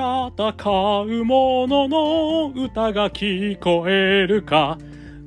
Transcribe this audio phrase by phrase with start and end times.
[0.00, 4.78] 戦う者のの歌が聞こえるか。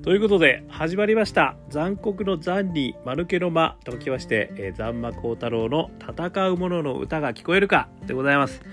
[0.02, 1.56] ということで、始まりました。
[1.70, 8.64] 残酷の残に丸けの間ときまして、えー、残魔高太郎の戦う者の歌が聞こえるかでございます。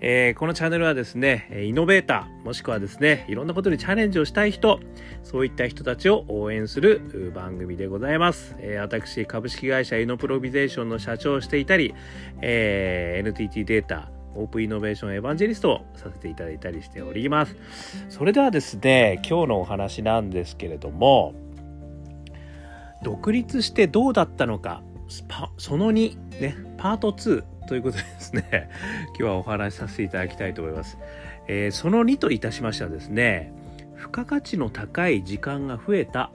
[0.00, 4.80] えー、このチャンネルはですね、イノベーター、もしくはですね、いろんなことにチャレンジをしたい人、
[5.22, 8.56] そういった人たちを応援する番組でございます。
[8.58, 11.94] えー、私、株式会社イノプロビゼーションの社長をしていたり、
[12.42, 17.56] えー、NTT データ、オープンイノベーションエヴァンジェリストをさせていただいたりしております。
[18.08, 21.34] それではですね、今日のお話なんですけれども、
[23.02, 24.82] 独立してどうだったのか、
[25.58, 28.70] その2、ね、パート2ということでですね、
[29.16, 30.98] 今日はお話しさせていただきたいと思います。
[31.46, 33.52] えー、その2といたしましてはですね、
[33.96, 36.30] 付加価値の高い時間が増えた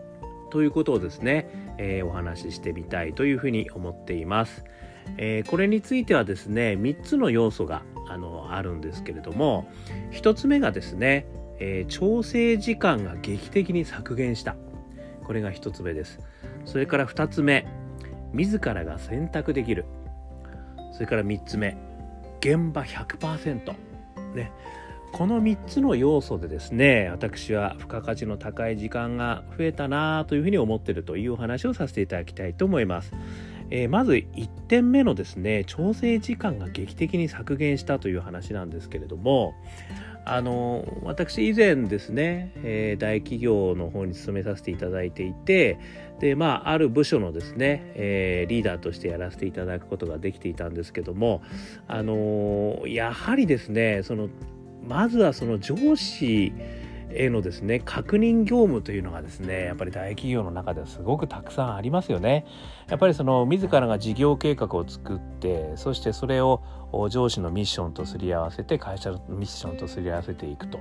[0.50, 4.64] ということをですね、えー、お話ししてみたいというふうに思っています。
[5.18, 9.70] えー、これについてはですね3つの要素があのあるんですけれども
[10.12, 11.28] 1つ目がですね、
[11.60, 14.56] えー、調整時間が劇的に削減した。
[15.26, 16.20] これが1つ目です。
[16.66, 17.68] それから2つ目
[18.34, 19.86] 自らが選択できる。
[20.92, 21.78] それから3つ目
[22.40, 23.74] 現場100%
[24.34, 24.52] ね。
[25.12, 33.14] この3つの要素でですね私は付加価値の高い時間が増えたなというふうに思ってるというお話をさせていただきたいと思います。
[33.72, 39.54] えー、まず1点目のですね調整時間が劇的に削減したという話なんですけれども
[40.26, 45.80] あの私以前ですね、えー、大企業の方に勤めさせていただいていて
[46.20, 51.42] でまあある部署のですね、えー、リーダーとしてやらせていただくことができていたんですけども
[51.88, 54.30] あのやはりですねその
[54.88, 56.54] まずはその上司
[57.12, 62.46] へのですね確認業務というのがですねやっぱり大企業の中ではすごくたくさんありますよね。
[62.88, 66.62] やっぱりその自らが事業計画を作ってそしてそれを
[67.10, 70.80] 上司のミッションとすり合わせて会社のミッションとすり合わせていくと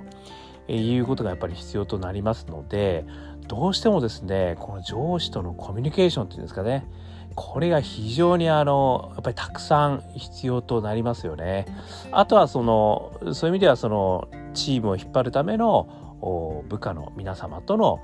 [0.72, 3.04] いうことがやっぱり必要となりますので
[3.46, 6.86] どうしてもですねこの上司とのコミュニケーションっていうんですかね
[7.34, 11.66] これが非常にあのやっぱりたくさん必要となりますよね。
[12.10, 18.00] あとはそのそういう意味ではそのチームを引っ張るための部下の皆様との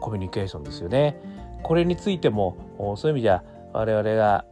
[0.00, 1.20] コミュニケーションですよね。
[1.62, 4.44] これについてもそういう意味では我々が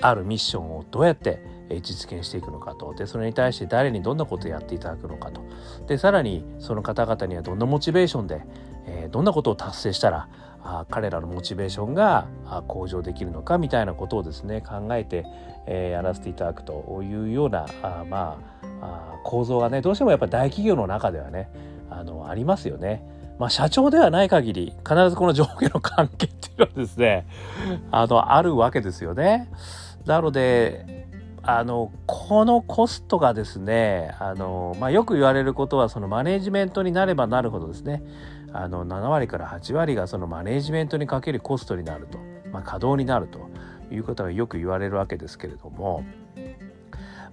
[0.00, 1.40] あるミッションをどうやって
[1.82, 5.42] 実現していくのかとでそれに対して誰にどんなことをやっていただくのかと
[5.86, 8.44] でさらにその方々にはどんなモチベーションで、
[8.86, 10.28] えー、どんなことを達成したら
[10.64, 12.28] あ彼らのモチベーションが
[12.68, 15.24] 向上できるのかみたいなことをですね考えて、
[15.66, 18.38] えー、やらせていただくというようなあま
[18.80, 21.48] あ構造がねどうしてもやっぱ大企業の中ではね
[21.98, 23.04] あのありますよね。
[23.38, 27.26] まあ、社長ではない限り必ずこの上下の関係っていうのはですね
[27.90, 29.50] あのあるわけですよね。
[30.06, 31.08] なので
[31.42, 38.02] あのこのコストがですねあの、まあ、よく言われることはそのマネジメントになればなるほどですね
[38.52, 42.18] あの7割から8割がそのマネジメントにかけるコストになると、
[42.52, 43.50] まあ、稼働になると
[43.92, 46.04] いうことがよく言われるわけですけれども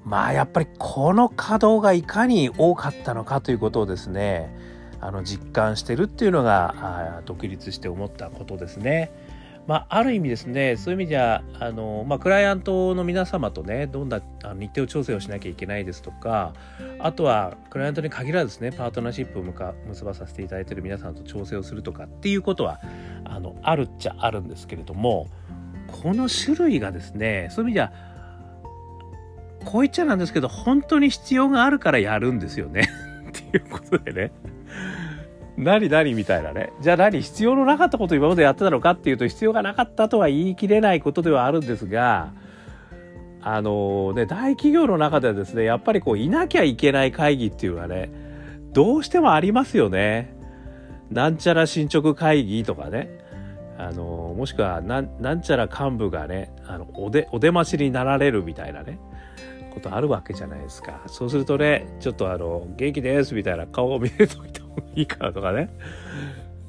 [0.06, 4.56] まあやっぱりこの稼働がいかに多かったのかということをですね
[5.02, 9.12] あの実感してるっていうのが独立して思ったことですね。
[9.68, 14.20] まあ、ある意味ですねそういう意味じゃあの、まあ、クライアントの皆様とねどんな
[14.56, 16.54] 日程を調整をしなきゃいけないですとか
[16.98, 22.80] あとはクライアントに限らずですねパートナーシップを結ばさせていただいている皆さんと調整をするとかっていうことは
[23.26, 25.28] あのあるっちゃあるんですけれども
[26.02, 27.94] この種類がですねそういう意味じゃ
[29.66, 32.88] こう言っちゃなんですけど、本当に必要があるからやるんですよね
[33.30, 34.31] っていうことでね。
[35.58, 36.72] 何何みたいなね。
[36.81, 42.31] じゃあ何必要のなかったことを今までやってたのかっていうと、必要がなかったとは言い切れないことではあるんですが、
[43.42, 48.09] あのね、大企業の中ではですね、やっぱりこう、いなきゃいけない会議っていうのはね、
[48.74, 50.34] どうしてもありますよね。
[51.12, 53.19] なんちゃら進捗会議とかね。
[53.80, 59.00] あのもしくはなんなんちゃら幹部がねあのおでお出ましになられるみたいなね
[59.69, 61.01] ことあるわけじゃないですか。
[61.07, 65.69] そうするとね、ちょっとあの、元気ですみたいな顔を見せといた方がいいかなとかね。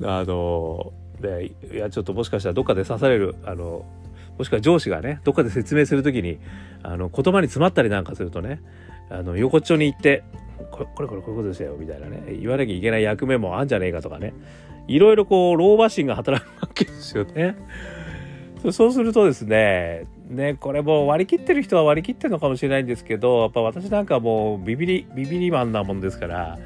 [0.02, 3.84] あの、で、いや、ちょっともしかしたらどっかで刺される、あの、
[4.38, 6.38] もしくは上司がね、どっかで説明するときに、
[6.82, 8.62] あの、言葉に詰まったりなんかするとね、
[9.10, 10.22] あの、横っちょに行って、
[10.70, 14.32] これこれこれこういうことですよ、みたいなね、言わなきゃいけない役目もあんじゃねえかとかね、
[14.88, 17.56] いろいろこう、老婆心が働くわけですよね。
[18.72, 26.58] そうするとですね、ね、これも割り切ってる人は割り切ってるのかもしれないんですけど、やっぱ私なんかもうビビリ、ビビリマンなもんですから、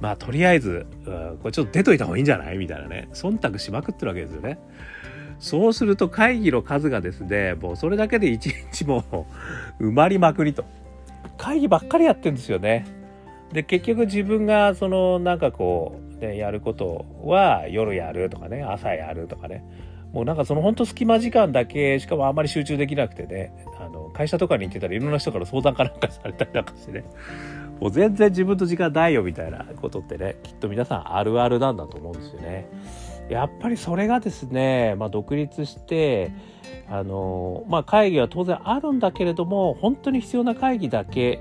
[0.00, 2.58] まあとりあえず、うん、これちょっと出といた方がいいんじゃない？
[2.58, 4.58] みたいなね、忖度しまくってるわけですよね。
[5.38, 9.26] そうすると会議の数がですね、もうそれだけで一日も
[9.80, 10.64] 埋まりまくりと。
[11.36, 12.84] 会議ばっかりやってるんですよね。
[13.52, 19.64] で結局自分がそのなんかこう、ね、やることは夜やるとかね朝やるとかね
[20.12, 27.04] もうなんかその本当隙間時間だけしかもあんまり集中できなくてねあの会社とかに行ってたらいろんな人から相談かなんかされたりなんかしてね
[27.80, 32.68] もう全然自分と時間ないよみたいなことってねきっと皆さんあるあるなんだと思うんですよね。
[33.28, 36.32] やっぱりそれがですね、まあ、独立して
[36.88, 41.40] あの、まあ、会議は当然あるんだけれども本当に必要な会議だけ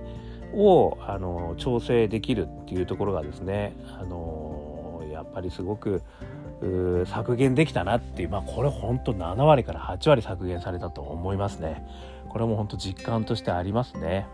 [0.53, 6.01] をあの調整できるっていうところがですねあのやっぱりすごく
[7.05, 11.85] 削減できたなっていう、まあ、これ本当7割から8割削減されたと思いますね。
[12.29, 14.27] これも本当実感としてありますね。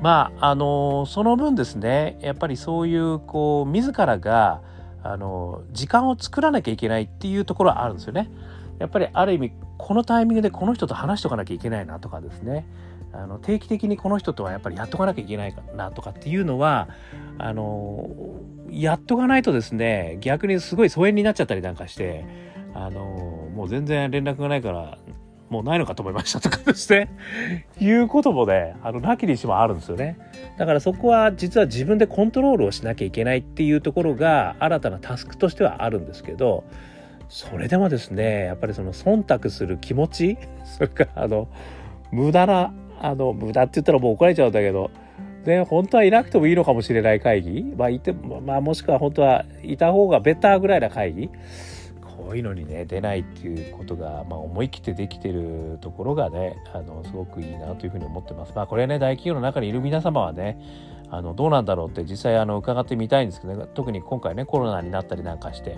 [0.00, 4.60] まああのその分ですねやっぱりそういうこう自らが
[5.02, 8.30] あの時間を作らなきゃいけないっていうところはあるんですよね。
[8.78, 12.66] やっぱりある意味このタイミングでこの人と話しとかなきゃいけないなとかですね
[13.22, 16.88] あの定期的にこの人とはやっぱりやっとかなきゃいけないかなとかっていうのは
[17.38, 18.08] あの
[18.70, 22.24] やっとかないとですね逆にすごい疎遠になっちゃったりなんかして
[22.74, 23.00] あの
[23.54, 24.98] もう全然連絡がないから
[25.48, 27.08] もうないのかと思いましたとかですね。
[27.78, 30.18] いうこともねあのなきにしもあるんですよね。
[30.58, 36.64] だからそこは実は自分でコントロールをしなきゃいけないっていうところが新たなタスクとしてはあるんですけど
[37.28, 41.48] それでもですねやっぱりその忖度する気持ちそれからあの
[42.10, 44.90] 無駄なあの無駄って言ったらもう怒られちゃうんだけど
[45.44, 51.30] で本当はいなくてもいいのかもしれない会議、まあいてまあ、もしくは本当はいた方がベターぐらいな会議？
[52.02, 58.52] こういうのにね出ないっていうことが、まあ、思い切ってできてるところがねあのすごくいいなというふうに思ってます。
[58.56, 60.58] まあこれね大企業の中にいる皆様はね
[61.08, 65.76] あのどうなんだろうって実際あの伺ってみたいんですけど、ね、特に今回ねコロナになったりなんかして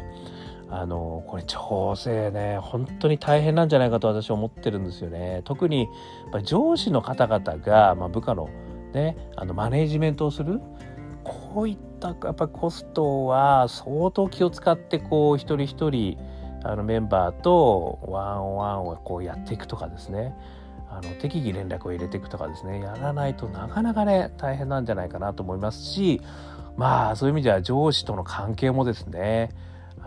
[0.71, 5.43] あのこれ調整ね本当に大変なんじゃないかと私は思ってるんですよね。
[5.45, 5.89] 特に
[6.45, 8.51] 上司の方々が、まあ、部下の
[8.93, 10.61] ねあのマネージメントをする
[11.25, 16.19] こういったやっぱコストは相当気を使ってこう一人一人
[16.65, 20.35] あのメンバーとワンワンをこうやっていくとかですね
[20.91, 26.21] あの適宜連絡を入れていくとかですねやらないとなかなかね大変なんじゃないかなと思いますし
[26.77, 29.51] まあそういう意味では上司との関係もですね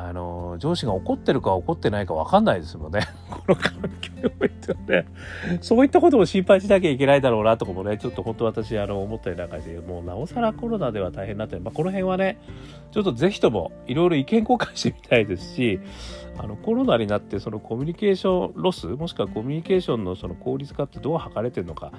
[0.07, 3.07] あの上司が怒ってるか怒ってないか分かんないですもんね。
[3.29, 4.29] この環境
[4.73, 5.07] においてはね
[5.61, 12.39] そういったことも心配しなきゃいけないだろうなとかもねちょっと本当私あの思ったりなんかしてもうなおさらコロナでは大変になって、まあ、この辺はね
[12.91, 15.79] ちょっとぜひともいろいろ意見交換してみたいですし
[16.37, 21.91] あのコロナになってそのコミュニケーションロスもしくはコミュニケーションのその効率化ってどう測れてるのか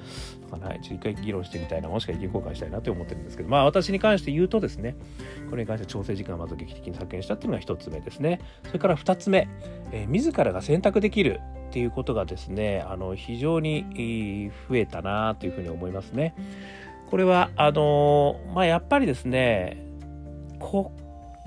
[0.51, 4.97] とか、ね、一回議論してみたいなもしくは意見交換したいなと思ってるんですけどまあ私に関して言うとですね
[5.49, 8.41] これに関して調整時間をまず劇的に削減したっていうのが1つ目ですね。
[8.67, 9.49] それから2つ目、
[9.93, 11.41] えー、自らが選択できる
[11.73, 16.35] っていうことがですねあの非常に増えたなというふうに思いますね。
[17.11, 19.83] これはあのまあやっぱりですね
[20.59, 20.93] こ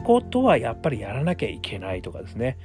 [0.04, 2.58] ことはやっぱりやらなきゃいけないとかですね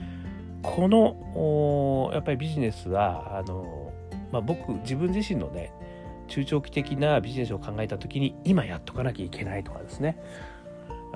[0.62, 3.92] このやっぱりビジネスはあの、
[4.32, 5.70] まあ、僕自分自身のね
[6.28, 10.18] 中長期的なビジネスを考えた時に今やっとかなきゃいけないとかですね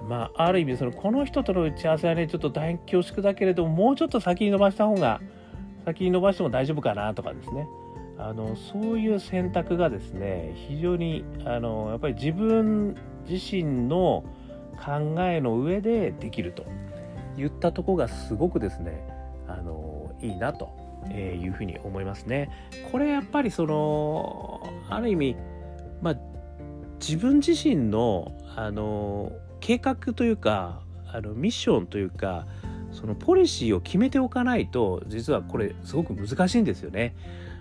[0.06, 5.22] まあある意味そのこの人との打ち合わせはねちょっと大変恐縮だけれどももうちょっと先に伸ばした方が
[5.84, 7.68] 先に伸ばしても大丈夫かなとかですね
[8.18, 12.96] あのそういう選択がですね非常にあのやっぱり自分
[13.28, 14.24] 自身の
[14.76, 16.64] 考えの上でできると
[17.36, 19.06] 言ったとこがすごくですね
[19.48, 20.70] あのいいなと
[21.12, 22.50] いうふうに思いますね。
[22.90, 25.36] これやっぱりそのある意味、
[26.00, 26.16] まあ、
[27.00, 32.46] 自分自身のあの計画というかあのミッションというか
[32.94, 37.14] そのポリシーを決めておかないと実はこれすごく難しいんですよね。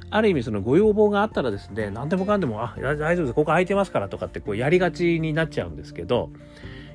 [0.09, 6.29] ある意味そのご要望があったらですね何でもかんでも「あ大丈夫ですここ空いてますから」とかってこうやりがちになっちゃうんですけど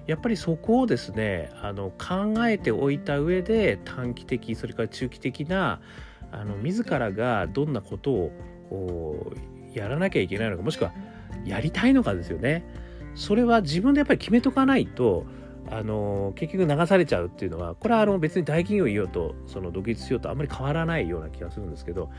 [0.06, 5.80] やっぱりそこをですねあの考えておいた上で短期的それから中期的な
[6.30, 9.32] あの自らがどんなことを
[9.74, 10.92] やらなきゃいけないのかもしくは
[11.44, 12.64] やりたいのかですよね。
[13.14, 15.26] それは自分でやっぱり決めとかないと
[15.70, 22.10] あの結局流されちゃうっていうのはこれはあの別に大企業いようとその独立しようとあんまり変わらないような気がするんですけど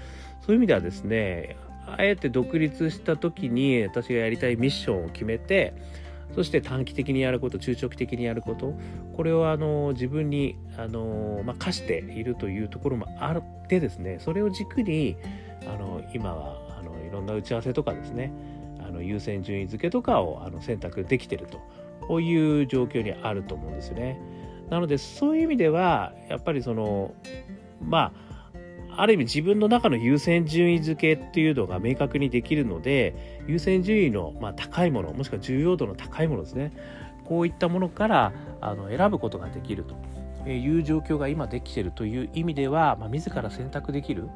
[0.42, 5.74] そういう意味ではですねあえて独立した時に私がやりたいミッションを決めて
[6.36, 8.76] そして短期的にやること中長期的にやること
[9.16, 15.18] これをあの自分にあの、まあ、課しているというところもあってですねそれを軸に
[15.64, 18.32] あの今はあのいろんな打ち合わせとかですね
[18.80, 21.60] あの優先順位付けとかをあの選択できてると。
[22.10, 24.20] ういう状況にあると思うんですよね。
[24.70, 27.14] なのでそういう意味ではやっぱりその
[27.82, 36.74] まあある意味自分の中の優先順位付けっていうのが明確にできるので優先順位のま高いものもしくは重要度の高いものですね
[37.26, 39.86] こういったものからあの選ぶことができる
[40.44, 44.30] という状況が今できてるという意味では、まあ、自ら選択できる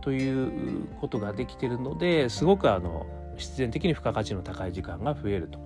[0.00, 3.06] ということができてるのですごくあの
[3.36, 5.58] 必然的に付加価値の高い時間が増えると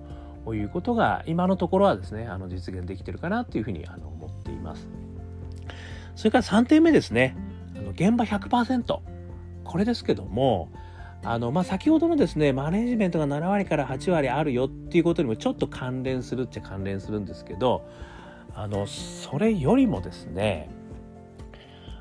[0.51, 4.87] いうことが今のところはですねあの実現できてるかなというふうにあの思っています。
[6.15, 7.35] それから3点目ですね
[7.75, 8.99] あの現場100%
[9.63, 10.69] これですけども
[11.25, 17.87] あのまあ、先ほどのですねマネジメントが7割から8割あるよっていうことにもちょっと関連するっちゃ関連するんですけど
[18.53, 20.69] あのそれよりもですね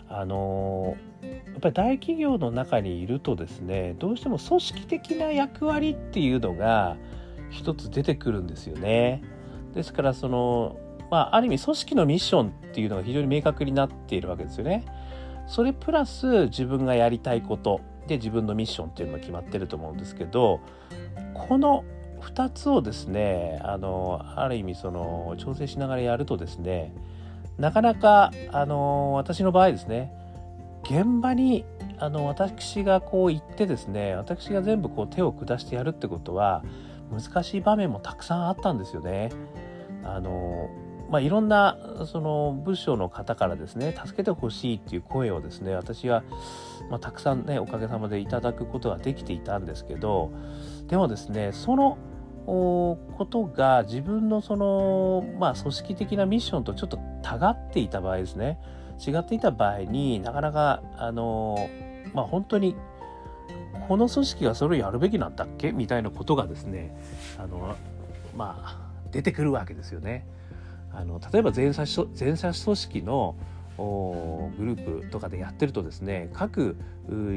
[0.08, 6.96] あのやっぱり大企業の中にいるとですねどうしても組織的な役割っていうのが
[7.52, 9.22] 一つ出てくるんですよね。
[9.74, 10.76] ですからその
[11.10, 14.86] まあ、ある意味組織のミッションっていうのが非常に明確になっているわけですよね。
[15.46, 20.60] それプラス自分がやりたいことで自分のミッションっていうのが決まってると思うんですけど
[21.34, 21.84] この
[22.20, 26.94] 2つをですねあのある意味その調整しながらやるとですね
[27.58, 30.12] なかなかあの私の場合ですね
[30.84, 31.64] 現場に
[31.98, 36.64] あの私がこう行ってですね私が全部こう手を下してやるってことは
[37.12, 39.30] 難しい場面もたくさんあったんですよね。
[40.04, 40.68] あの
[41.12, 41.76] まあ、いろんな
[42.10, 46.24] その部署の方からですね助けてほしいっていう声をですね私は、
[46.88, 50.32] まあ、たくさんねおかげさまでいただくことができていたんですけど
[50.88, 51.98] でもですねその
[52.46, 52.98] こ
[53.30, 58.58] とが自分のその、まあ、組織的なミッションとちょっとたがっていた場合ですね
[58.98, 61.68] 違っていた場合になかなかあの
[62.14, 62.74] まあ本当に
[63.88, 65.72] この組織がそれをやるべきなんだっけ？
[65.72, 66.96] みたいなことがですね
[67.38, 67.76] あの
[68.36, 70.26] まあ出てくるわけですよね。
[70.92, 73.34] あの例えば全社全社組織の
[73.78, 76.76] グループとかでやってるとですね各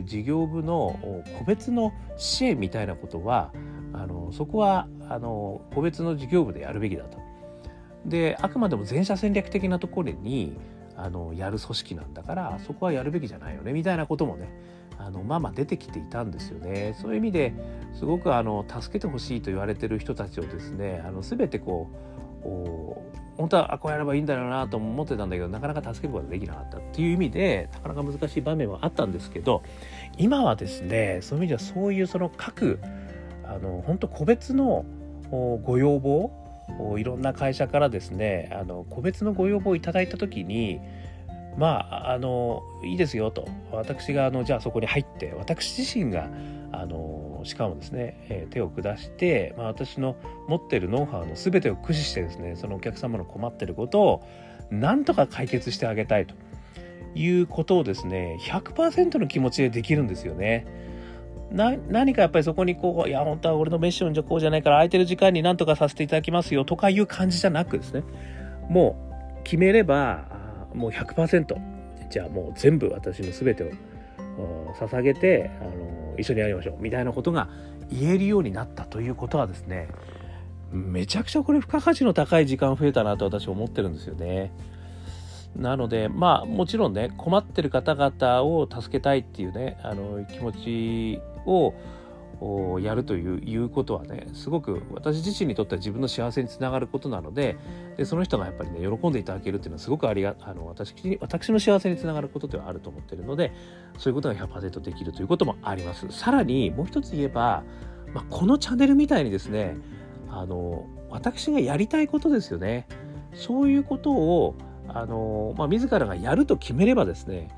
[0.05, 0.99] 事業部の
[1.39, 3.51] 個別の支援みたいなことは
[3.93, 7.17] あのそこはあの個別の事業部でやるべきだと。
[8.05, 10.57] であくまでも全社戦略的なところに
[10.97, 14.49] あのやる組織なんだからそこはやるべきじゃないよねみたいなこともね
[14.97, 16.95] あのまあまあ出てきていたんですよね。
[17.01, 17.53] そういう意味で
[17.93, 22.05] すごくあの助けてほしいと言われてる人たちをですねあの全てこう
[23.37, 29.63] 本当はこうやればいいんだろうなと思ってたんだけどなかなか助けることができなかったっていう意味でなかなか難しい場面はあったんですけど
[30.17, 32.79] 今はですねそういう意味ではそういうその各
[33.43, 34.85] あの本当個別の
[35.63, 36.44] ご要望
[36.97, 40.79] いろんな会社からですねあの個別のご要望をいただいた時に
[41.57, 46.29] まああのいいですよと私があのじゃあそこに入って私自身が
[46.71, 50.17] あのしかもですね、え、手を下して、まあ、私の
[50.47, 54.27] 持ってるノウハウの全てを駆使してですねそのお客様の困ってることを
[54.71, 56.35] なんとか解決してあげたいと
[57.13, 60.84] いうことをですね100%の気持ちでできるんですよね。
[61.51, 68.03] な何かやっぱりそこにこういや本当は俺のミッションじゃこうじゃないから空いてる時間になんとかさせていただきますよとかいう感じじゃなくですね。
[68.69, 68.97] も
[69.39, 70.25] う決めれば
[70.73, 71.55] もう100%
[72.09, 73.63] じゃあもう全部私の全て
[74.37, 76.81] を捧げてあの一緒にやりましょう。
[76.81, 77.47] みたいなことが
[77.91, 79.87] 言えるようになったということはですね
[80.71, 84.51] めちゃくちゃこれ付加価値の高い時間増えたなと私は思ってるんですよね。
[85.55, 91.73] なのでまあもちろんね困ってる方々を助けたいっていうねあの気持ちを
[92.81, 97.55] やるといういうことはねすごく私自身にとっては自分の幸せにつながることなので
[97.95, 103.53] でその人がやっぱりね喜んでいただけるっていうのはすごくありがあの私私の幸せにつながることではあると思ってるので
[103.97, 106.07] そういうことが100%できるということもあります。
[106.09, 107.63] さらにもう一つ言えば、
[108.13, 109.77] まあ、このチャンネルみたいにですね
[110.29, 112.87] あの私がやりたいことですよね。
[113.33, 114.55] そういうことを
[114.95, 117.49] あの、まあ、自らがやると決めればですね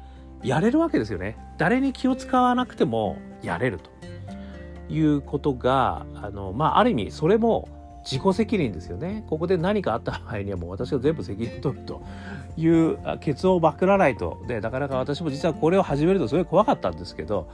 [0.43, 1.37] やれるわけですよね。
[1.57, 3.89] 誰に気を使わなくてもやれると。
[4.89, 7.67] いうことがあの、まあ、ある意味それも
[8.09, 9.25] 自己責任ですよね。
[9.27, 12.01] ここで何かあった場合にはもう私が全部責任取ると
[12.55, 14.41] いう結論をまくらないと。
[14.47, 17.49] で、なかなか私も実はこれを始めるとすごい怖かったんですけど、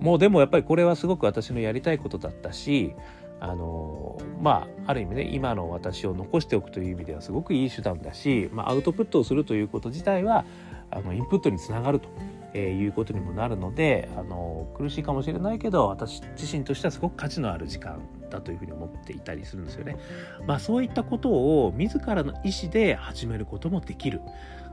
[0.00, 2.94] もうでもやっぱりこれはすごく私のやりたいことだったし、
[3.40, 10.44] あのまあある意味ね今の私を残しておくという意味ではすごくいい手段だし、まあ、アウトプットをするということ自体は
[10.90, 12.08] あのインプットにつながると
[12.54, 18.00] えー、いうことにもなるのであの苦しいかもしれないけど私自身としてはすごく価値のある時間
[18.30, 19.96] だというふうに思っていたりするんですよね。
[20.46, 24.22] まあ、そういったことを自らの意思で始めることもできる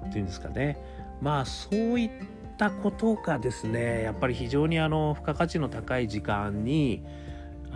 [0.08, 0.78] っていうんですかね。
[1.22, 2.10] まあそういっ
[2.58, 7.04] たことがですねやっぱり非常にあの付加価値の高い時間に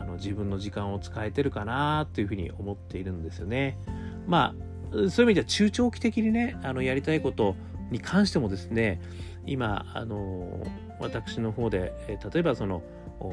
[0.05, 3.77] あの自分の時間を使えてるかなというふうに思っているんですよね。
[4.27, 4.55] ま
[4.91, 7.55] あそういう意味では中長期的にねあのやりたいこと
[7.91, 9.01] に関してもですね
[9.45, 10.65] 今あの
[10.99, 12.81] 私の方で、例えばその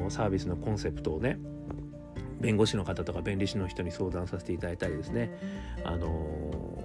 [0.09, 1.39] サービスのコンセプトをね
[2.39, 5.31] 弁護士の方とか弁理士の人に相談させていただいたりですね
[5.85, 6.83] あの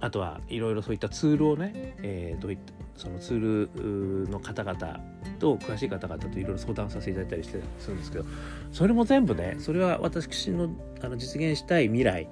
[0.00, 5.00] あとはいろいろそういったツールをね、えー、どういったそのツールの方々
[5.38, 8.24] と詳しい方々といろいろ相談させていただいたりしてするんですけど
[8.72, 10.70] それも全部ねそれは私の
[11.02, 12.28] あの実現したい未来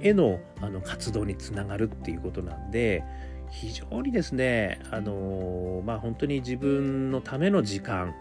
[0.00, 3.02] へのあの活動につながるっていうことなんで
[3.50, 8.14] 非常にですねあのまあ本当に自分のための時間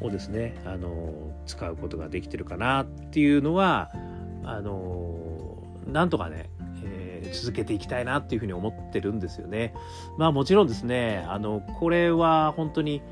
[0.00, 3.90] をですねあの使うことができてるかなっていうのは
[4.44, 6.50] あのなんとかね
[7.40, 9.74] 続けていきたいなっていうふうに思ってるんですよね。
[10.16, 13.02] まあもちろんですね、あの、これは本当に、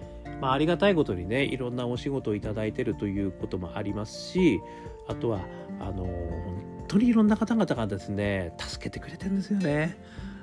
[0.41, 4.61] まあ、ありがたいことにね、いろんなお仕事をいただいてるということもありますし、
[5.09, 5.41] あとは、
[5.81, 9.97] あの、本当にいろんな方々がですね、助けてくれてるんですよね。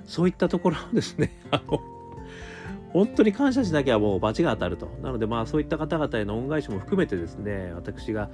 [0.05, 1.81] そういったところをですね、 あの、
[2.91, 4.88] 本当に感謝しなきゃもう罰が当たると。
[5.03, 8.29] なのでまあそういった方々への恩返しも含めてですね、私が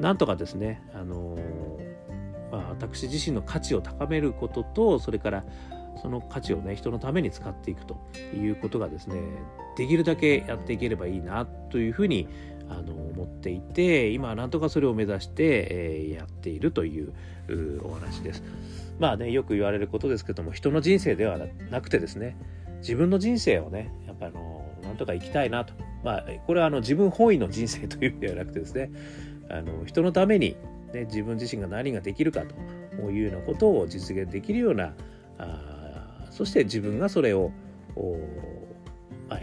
[0.00, 1.38] なんとかですね、あの
[2.50, 5.44] まあ、私自身の価値を高めることとそれから
[6.00, 8.00] その価値をね人のために使っていくと
[8.34, 9.20] いうことがですね
[9.76, 12.28] できるだけやっていければいいなというふうに
[12.68, 17.12] あの思っていて今なんとかそれを目指して、えー、やっているという
[17.82, 18.44] お話です。
[19.00, 21.38] まあねよく言われることですけども人の人生では
[21.70, 22.36] なくてですね
[22.80, 28.90] 自分の人生をねやっぱあのなんとか生きたいなとまあこれはあの自分本位の人生という意味ではなくてですね
[29.48, 30.56] あの人のために
[30.92, 32.42] ね、自分自身が何ができるか
[32.96, 34.92] というようなことを実現できるような
[35.38, 37.52] あそして自分がそれを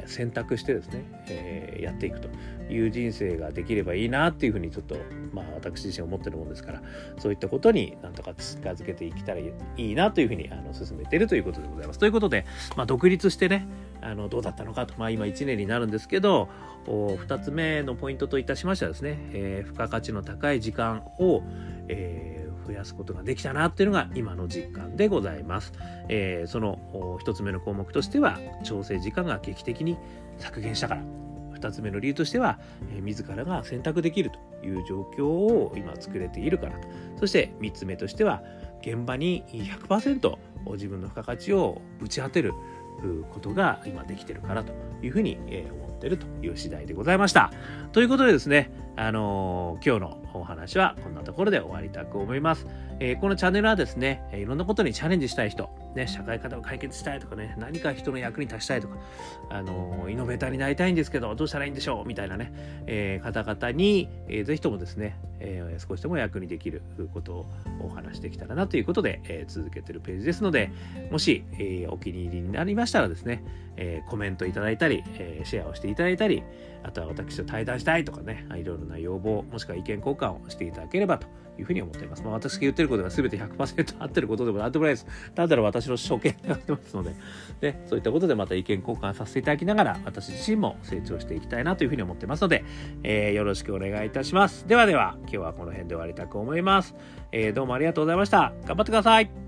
[0.06, 2.28] 選択してですね、えー、やっていくと
[2.70, 4.96] いう人生ができればいいなっていうふうにちょっと、
[5.34, 6.82] まあ、私自身思ってるもんですから
[7.18, 12.00] そういったことになんとか近づけていけたらいいなというふうにあの進めてるということでございます。
[12.00, 13.68] ということで、まあ、独立してね
[14.08, 16.50] あのどうだったのかと、まあ、今1年になるんですけど
[16.86, 21.44] 2つ目のポイントといたしましてはですね、えー、付加価値の高い時間を、
[21.90, 25.72] えー増やすことができたなっていうのが今の実感でございます。
[26.10, 29.98] えー、その一つ目の項目としては調整時間が劇的に
[30.38, 31.02] 削減したから。
[31.58, 32.60] 2つ目の理由としては、
[32.94, 34.30] えー、自らが選択できる
[34.62, 36.80] という状況を今作れているから
[37.20, 38.44] そして3つ目としては
[38.82, 40.38] 現場に100%
[40.74, 42.54] 自分の付加価値をぶち当てる
[43.32, 45.38] ことが今できてるからというふうに
[45.72, 47.52] 思ってるという次第でございました。
[47.92, 52.66] ということでですね、あのー、今日のお話はこんなところで終わりたく思います。
[53.00, 58.98] えー、このチャンネルはですね、いろんなことにチャレンジしたい人、ね、社会課題を解決したいとかね、何か人の役に立ちたいとか、
[59.52, 62.52] あのー、イノベーターになりたいんですけど、どうしたらいいんでしょうみたいなね、
[62.88, 66.82] え方々に、えー、ぜひともですね、え少しでも役にできる
[67.14, 67.46] ことを
[67.82, 70.72] お話できたらなということで、え続けてるページですので、
[71.12, 73.44] もし、えお気に入りになりましたらですね、
[73.76, 76.42] えコメントいただいたり、えシェアをしていただいたり、
[76.84, 81.28] あとは私と対談したいとかね、いろいろな要望、もしくは意見交換をしていただければと
[81.60, 82.24] いうふうに思っています。
[82.24, 85.08] まあ、私が言ってることが全て100%合ってることでもなんでもないです。
[85.36, 87.16] ただ私の所見になってますので、
[87.62, 92.64] で、そういったことでまた意見交換させていただきながら、私自身も成長していきたいなというふうに思ってますので、
[93.04, 94.68] えー、よろしくお願いいたします。
[94.68, 96.96] ではでは、今日はこの辺で終わりたく思います。
[97.32, 98.54] えー、どうもありがとうございました。
[98.66, 99.47] 頑張ってください。